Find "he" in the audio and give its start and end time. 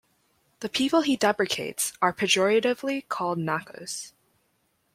1.01-1.15